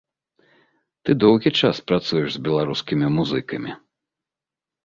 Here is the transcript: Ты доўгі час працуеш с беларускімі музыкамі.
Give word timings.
Ты 1.07 1.15
доўгі 1.25 1.51
час 1.59 1.81
працуеш 1.91 2.29
с 2.33 2.41
беларускімі 2.47 3.07
музыкамі. 3.19 3.71